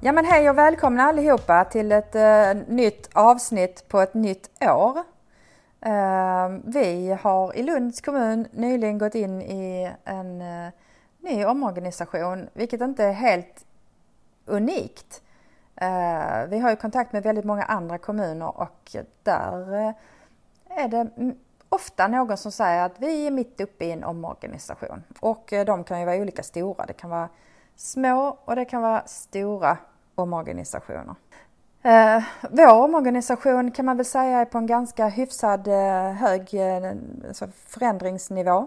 [0.00, 4.98] Ja men hej och välkomna allihopa till ett uh, nytt avsnitt på ett nytt år.
[5.86, 10.68] Uh, vi har i Lunds kommun nyligen gått in i en uh,
[11.20, 13.64] ny omorganisation, vilket inte är helt
[14.46, 15.22] unikt.
[16.48, 19.94] vi har ju kontakt med väldigt många andra kommuner och där
[20.68, 21.10] är det
[21.68, 26.00] ofta någon som säger att vi är mitt uppe i en omorganisation och de kan
[26.00, 26.86] ju vara olika stora.
[26.86, 27.28] Det kan vara
[27.78, 29.78] små och det kan vara stora
[30.14, 31.14] omorganisationer.
[31.82, 36.92] Eh, vår omorganisation kan man väl säga är på en ganska hyfsad eh, hög eh,
[37.28, 38.66] alltså förändringsnivå.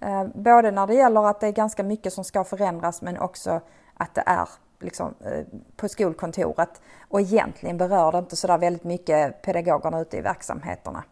[0.00, 3.60] Eh, både när det gäller att det är ganska mycket som ska förändras men också
[3.94, 4.48] att det är
[4.80, 5.44] liksom, eh,
[5.76, 11.04] på skolkontoret och egentligen berör det inte så där väldigt mycket pedagogerna ute i verksamheterna.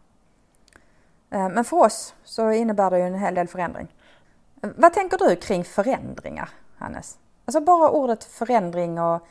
[1.29, 3.87] Eh, men för oss så innebär det ju en hel del förändring.
[4.63, 6.49] Eh, vad tänker du kring förändringar,
[6.81, 7.17] Hannes?
[7.45, 9.27] Alltså bara ordet förändring och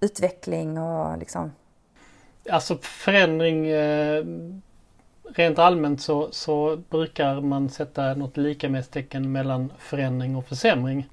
[0.00, 1.52] utveckling och liksom?
[2.50, 4.24] Alltså förändring eh,
[5.34, 11.08] rent allmänt så, så brukar man sätta något lika med tecken mellan förändring och försämring.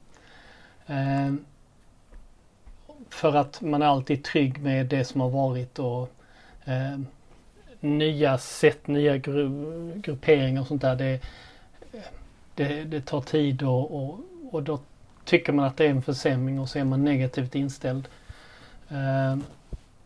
[0.87, 1.33] Eh,
[3.09, 6.09] för att man är alltid trygg med det som har varit och
[6.65, 6.99] eh,
[7.79, 10.95] nya sätt, nya gru grupperingar och sånt där.
[10.95, 11.19] Det,
[12.55, 14.19] det, det tar tid och, och,
[14.51, 14.79] och då
[15.29, 18.07] tycker man att det är en försämring och så är man negativt inställd.
[18.89, 18.97] Eh,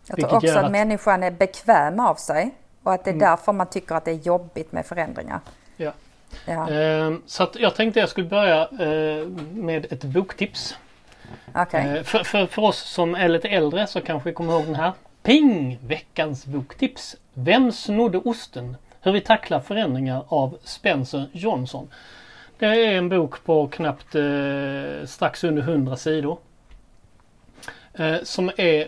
[0.07, 2.51] jag tror också att, att människan är bekväm av sig
[2.83, 3.29] och att det är mm.
[3.29, 5.39] därför man tycker att det är jobbigt med förändringar.
[5.77, 5.91] Ja.
[6.45, 6.69] ja.
[6.69, 10.77] Eh, så att jag tänkte jag skulle börja eh, med ett boktips.
[11.55, 11.97] Okay.
[11.97, 14.75] Eh, för, för, för oss som är lite äldre så kanske vi kommer ihåg den
[14.75, 14.91] här.
[15.21, 15.79] Ping!
[15.81, 17.15] Veckans boktips.
[17.33, 18.77] Vem snodde osten?
[19.01, 21.87] Hur vi tacklar förändringar av Spencer Johnson.
[22.63, 26.37] Det är en bok på knappt eh, strax under 100 sidor.
[27.93, 28.87] Eh, som är eh,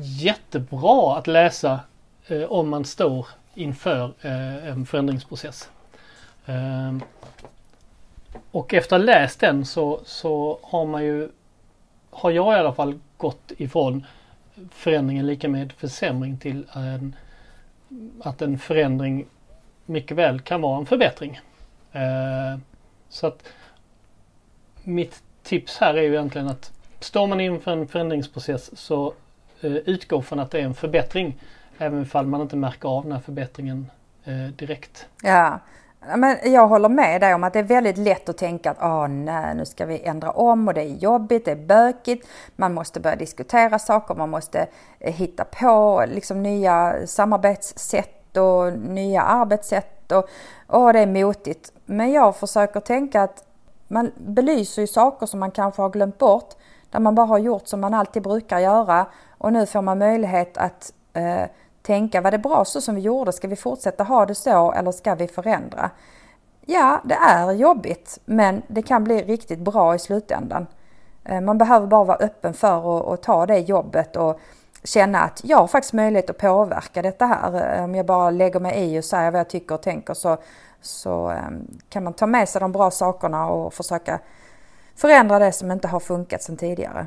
[0.00, 1.80] jättebra att läsa
[2.26, 5.70] eh, om man står inför eh, en förändringsprocess.
[6.46, 6.96] Eh,
[8.50, 11.28] och efter att ha läst den så, så har man ju,
[12.10, 14.06] har jag i alla fall gått ifrån
[14.70, 17.16] förändringen lika med försämring till en,
[18.22, 19.26] att en förändring
[19.86, 21.40] mycket väl kan vara en förbättring.
[21.92, 22.60] Ehm,
[23.14, 23.42] så att
[24.82, 29.14] mitt tips här är ju egentligen att står man inför en förändringsprocess så
[29.60, 31.40] eh, utgå från att det är en förbättring.
[31.78, 33.90] Även ifall man inte märker av den här förbättringen
[34.24, 35.06] eh, direkt.
[35.22, 35.58] Ja,
[36.16, 39.08] men jag håller med dig om att det är väldigt lätt att tänka att oh,
[39.08, 42.28] nej, nu ska vi ändra om och det är jobbigt, det är bökigt.
[42.56, 44.66] Man måste börja diskutera saker, man måste
[45.00, 50.28] eh, hitta på liksom nya samarbetssätt och nya arbetssätt och
[50.68, 51.72] oh, det är motigt.
[51.84, 53.44] Men jag försöker tänka att
[53.88, 56.54] man belyser ju saker som man kanske har glömt bort
[56.90, 59.06] där man bara har gjort som man alltid brukar göra
[59.38, 61.42] och nu får man möjlighet att eh,
[61.82, 63.32] tänka, var det bra så som vi gjorde?
[63.32, 65.90] Ska vi fortsätta ha det så eller ska vi förändra?
[66.66, 70.66] Ja, det är jobbigt men det kan bli riktigt bra i slutändan.
[71.24, 74.40] Eh, man behöver bara vara öppen för att ta det jobbet och
[74.84, 77.82] känna att jag har faktiskt möjlighet att påverka detta här.
[77.84, 80.36] Om jag bara lägger mig i och säger vad jag tycker och tänker så,
[80.80, 84.20] så ehm, kan man ta med sig de bra sakerna och försöka
[84.96, 87.06] förändra det som inte har funkat sedan tidigare.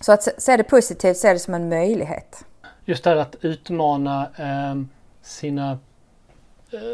[0.00, 2.44] Så att se det positivt, se det som en möjlighet.
[2.84, 4.86] Just det här att utmana ehm, eh,
[5.22, 5.78] sina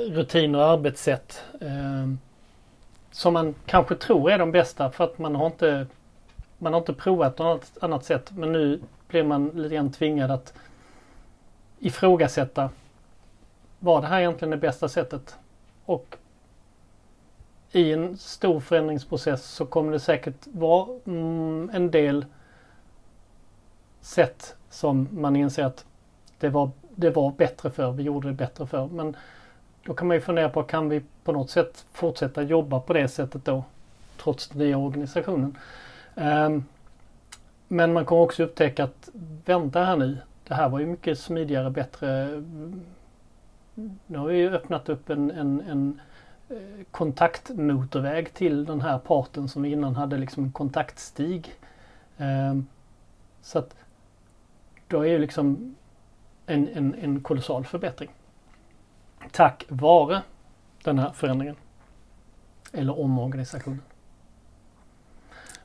[0.08, 2.14] rutiner och arbetssätt eh,
[3.12, 5.86] som man kanske tror är de bästa för att man har inte
[6.59, 10.55] man har inte provat något annat sätt men nu blir man lite grann tvingad att
[11.78, 12.71] ifrågasätta
[13.78, 15.37] var det här egentligen det bästa sättet?
[15.84, 16.16] Och
[17.72, 22.25] i en stor förändringsprocess så kommer det säkert vara mm, en del
[24.00, 25.84] sätt som man inser att
[26.39, 28.86] det var, det var bättre för, vi gjorde det bättre för.
[28.86, 29.16] Men
[29.84, 33.09] då kan man ju fundera på, kan vi på något sätt fortsätta jobba på det
[33.09, 33.65] sättet då?
[34.16, 35.59] Trots den nya organisationen.
[36.16, 36.65] Ehm,
[37.68, 39.09] men man kommer också upptäcka att
[39.45, 40.18] vänta här nu,
[40.48, 42.42] det här var ju mycket smidigare, bättre.
[44.07, 46.01] Nu har vi ju öppnat upp en, en, en
[46.48, 51.54] eh, kontaktmotorväg till den här parten som vi innan hade liksom en kontaktstig.
[52.18, 52.66] Ehm,
[53.42, 53.77] så att
[54.89, 55.77] då är det liksom
[56.47, 58.10] en, en, en kolossal förbättring.
[59.33, 60.22] Tack vare
[60.83, 61.57] den här förändringen.
[62.72, 63.83] Eller omorganisationen.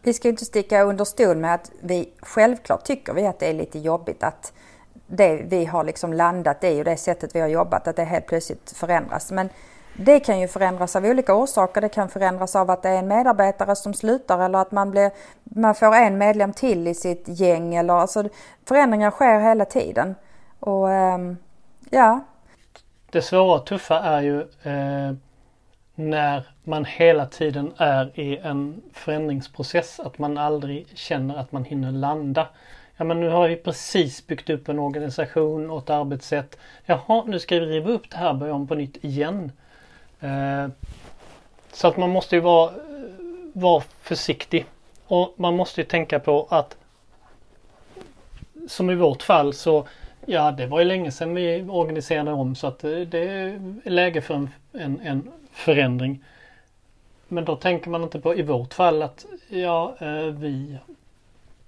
[0.02, 3.54] Vi ska inte sticka under stol med att vi självklart tycker vi att det är
[3.54, 4.54] lite jobbigt att
[5.08, 8.28] det vi har liksom landat i och det sättet vi har jobbat att det helt
[8.28, 9.32] plötsligt förändras.
[9.32, 9.50] Men
[9.94, 11.82] Det kan ju förändras av olika orsaker.
[11.82, 15.12] Det kan förändras av att det är en medarbetare som slutar eller att man, blir,
[15.44, 17.76] man får en medlem till i sitt gäng.
[17.76, 18.30] Eller, alltså,
[18.66, 20.16] förändringar sker hela tiden.
[20.60, 21.38] Och ehm,
[21.90, 22.20] ja.
[23.12, 25.14] Det svåra och tuffa är ju eh,
[26.10, 30.00] när man hela tiden är i en förändringsprocess.
[30.00, 32.48] Att man aldrig känner att man hinner landa.
[32.98, 36.58] Ja men nu har vi precis byggt upp en organisation och ett arbetssätt.
[36.86, 39.52] Jaha, nu ska vi riva upp det här och börja om på nytt igen.
[40.20, 40.68] Eh,
[41.74, 42.72] så att man måste ju vara,
[43.54, 44.66] vara försiktig.
[45.08, 46.78] Och man måste ju tänka på att
[48.68, 49.88] som i vårt fall så
[50.26, 54.22] Ja det var ju länge sedan vi organiserade om så att eh, det är läge
[54.22, 56.24] för en, en, en förändring.
[57.28, 60.78] Men då tänker man inte på i vårt fall att ja eh, vi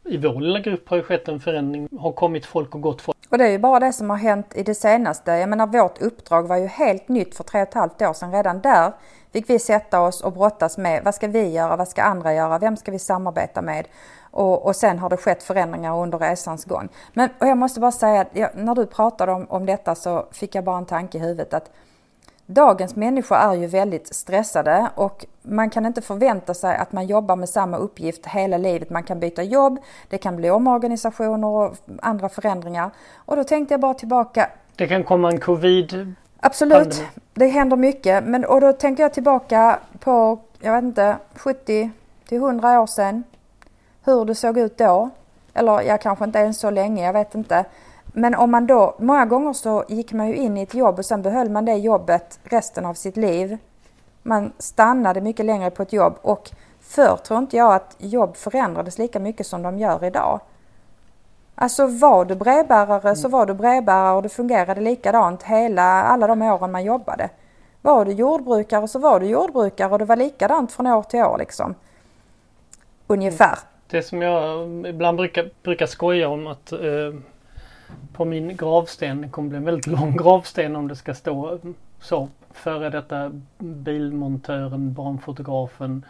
[0.05, 1.89] i vår lilla grupp har ju skett en förändring.
[1.99, 3.17] Har kommit folk och gått folk.
[3.29, 5.31] Och det är ju bara det som har hänt i det senaste.
[5.31, 8.31] Jag menar vårt uppdrag var ju helt nytt för tre och ett halvt år sedan.
[8.31, 8.91] Redan där
[9.33, 12.59] fick vi sätta oss och brottas med vad ska vi göra, vad ska andra göra,
[12.59, 13.87] vem ska vi samarbeta med?
[14.31, 16.89] Och, och sen har det skett förändringar under resans gång.
[17.13, 20.55] Men och jag måste bara säga, jag, när du pratade om, om detta så fick
[20.55, 21.71] jag bara en tanke i huvudet att
[22.45, 27.35] Dagens människor är ju väldigt stressade och man kan inte förvänta sig att man jobbar
[27.35, 28.89] med samma uppgift hela livet.
[28.89, 29.79] Man kan byta jobb,
[30.09, 32.91] det kan bli omorganisationer och andra förändringar.
[33.15, 34.49] Och då tänkte jag bara tillbaka.
[34.75, 37.07] Det kan komma en covid Absolut, pandemi.
[37.33, 38.23] det händer mycket.
[38.23, 41.91] Men, och då tänker jag tillbaka på, jag vet inte, 70
[42.27, 43.23] till 100 år sedan.
[44.05, 45.09] Hur det såg ut då.
[45.53, 47.65] Eller ja, kanske inte ens så länge, jag vet inte.
[48.13, 51.05] Men om man då, många gånger så gick man ju in i ett jobb och
[51.05, 53.57] sen behöll man det jobbet resten av sitt liv.
[54.23, 56.51] Man stannade mycket längre på ett jobb och
[56.81, 60.39] förr tror inte jag att jobb förändrades lika mycket som de gör idag.
[61.55, 66.41] Alltså var du brevbärare så var du brevbärare och det fungerade likadant hela, alla de
[66.41, 67.29] åren man jobbade.
[67.81, 71.37] Var du jordbrukare så var du jordbrukare och det var likadant från år till år
[71.37, 71.75] liksom.
[73.07, 73.59] Ungefär.
[73.87, 76.79] Det som jag ibland brukar, brukar skoja om att eh,
[78.13, 79.21] på min gravsten.
[79.21, 81.59] Det kommer bli en väldigt lång gravsten om det ska stå
[82.01, 82.29] så.
[82.51, 86.05] Före detta bilmontören, barnfotografen,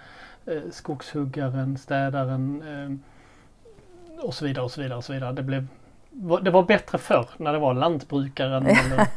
[0.45, 5.31] eh, skogshuggaren, städaren eh, och så vidare och så vidare och så vidare.
[5.31, 5.67] Det, blev,
[6.41, 8.65] det var bättre förr när det var lantbrukaren.
[8.67, 9.07] eller...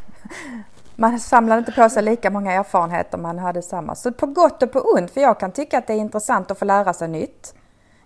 [0.98, 3.94] Man samlade inte på sig lika många erfarenheter man hade samma.
[3.94, 6.58] Så på gott och på ont, för jag kan tycka att det är intressant att
[6.58, 7.54] få lära sig nytt.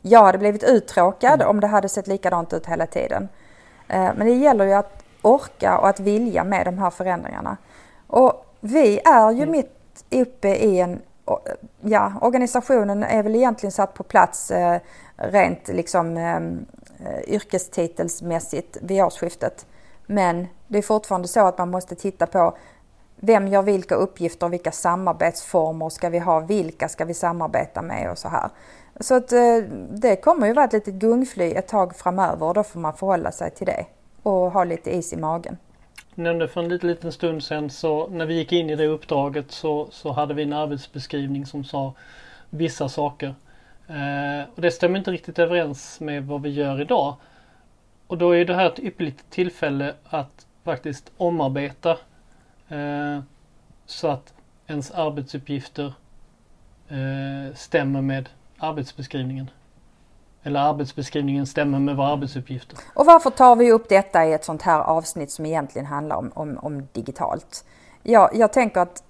[0.02, 1.48] Jag hade blivit uttråkad mm.
[1.48, 3.28] om det hade sett likadant ut hela tiden.
[3.90, 7.56] Eh, men det gäller ju att orka och att vilja med de här förändringarna.
[8.06, 9.50] Och vi är ju mm.
[9.50, 11.00] mitt uppe i en,
[11.80, 14.80] ja organisationen är väl egentligen satt på plats eh,
[15.16, 19.66] rent liksom eh, yrkestitelsmässigt vid årsskiftet.
[20.06, 22.56] Men det är fortfarande så att man måste titta på
[23.16, 28.18] vem gör vilka uppgifter, vilka samarbetsformer ska vi ha, vilka ska vi samarbeta med och
[28.18, 28.50] så här.
[29.00, 29.56] Så att eh,
[29.90, 33.32] det kommer ju vara ett litet gungfly ett tag framöver och då får man förhålla
[33.32, 33.86] sig till det
[34.22, 35.56] och ha lite is i magen.
[36.14, 38.86] Jag nämnde för en liten, liten stund sedan så när vi gick in i det
[38.86, 41.94] uppdraget så, så hade vi en arbetsbeskrivning som sa
[42.50, 43.34] vissa saker.
[43.88, 47.14] Eh, och det stämmer inte riktigt överens med vad vi gör idag.
[48.06, 51.90] Och då är det här ett ypperligt tillfälle att faktiskt omarbeta
[52.68, 53.20] eh,
[53.86, 54.34] så att
[54.66, 55.92] ens arbetsuppgifter
[56.88, 58.28] eh, stämmer med
[58.60, 59.50] arbetsbeskrivningen.
[60.42, 62.78] Eller arbetsbeskrivningen stämmer med våra arbetsuppgifter.
[62.94, 66.32] Och varför tar vi upp detta i ett sånt här avsnitt som egentligen handlar om,
[66.34, 67.64] om, om digitalt?
[68.02, 69.02] Ja, jag tänker att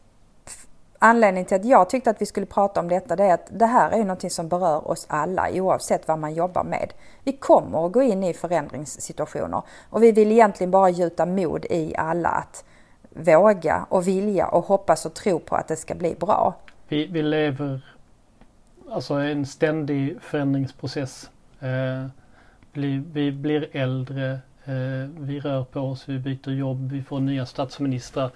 [0.98, 3.66] anledningen till att jag tyckte att vi skulle prata om detta det är att det
[3.66, 6.92] här är någonting som berör oss alla oavsett vad man jobbar med.
[7.24, 11.94] Vi kommer att gå in i förändringssituationer och vi vill egentligen bara gjuta mod i
[11.96, 12.64] alla att
[13.10, 16.54] våga och vilja och hoppas och tro på att det ska bli bra.
[16.88, 17.80] Vi, vi lever
[18.90, 21.30] alltså en ständig förändringsprocess.
[21.60, 22.06] Eh,
[23.12, 24.30] vi blir äldre,
[24.64, 28.30] eh, vi rör på oss, vi byter jobb, vi får nya statsministrar.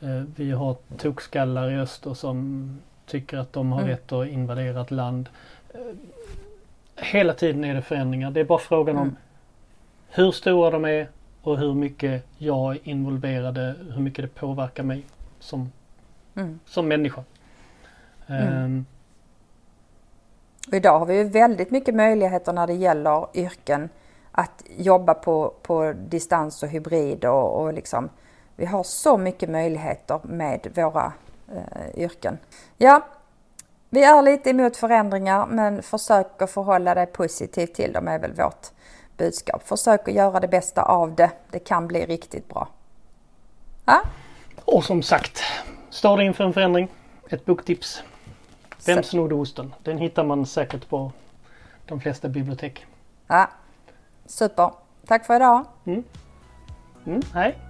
[0.00, 3.90] Eh, vi har tokskallar i öster som tycker att de har mm.
[3.90, 5.28] rätt att invadera ett land.
[6.96, 8.30] Hela tiden är det förändringar.
[8.30, 9.08] Det är bara frågan mm.
[9.08, 9.16] om
[10.08, 11.08] hur stora de är
[11.42, 15.02] och hur mycket jag är involverade, hur mycket det påverkar mig
[15.40, 15.72] som,
[16.34, 16.60] mm.
[16.66, 17.24] som människa.
[18.26, 18.86] Um,
[20.68, 23.88] och idag har vi ju väldigt mycket möjligheter när det gäller yrken
[24.32, 28.10] att jobba på, på distans och hybrid och, och liksom
[28.56, 31.12] vi har så mycket möjligheter med våra
[31.48, 32.38] eh, yrken.
[32.76, 33.06] Ja,
[33.90, 38.32] vi är lite emot förändringar men försök att förhålla dig positiv till dem är väl
[38.32, 38.66] vårt
[39.16, 39.68] budskap.
[39.68, 41.30] Försök att göra det bästa av det.
[41.50, 42.68] Det kan bli riktigt bra.
[43.84, 44.00] Ja?
[44.64, 45.42] Och som sagt,
[45.90, 46.88] Står du inför en förändring?
[47.28, 48.02] Ett boktips.
[48.86, 49.74] Vem snodde osten?
[49.82, 51.12] Den hittar man säkert på
[51.86, 52.86] de flesta bibliotek.
[53.26, 53.50] Ja,
[54.26, 54.70] super.
[55.06, 55.64] Tack för idag.
[55.86, 57.67] Mm, hej!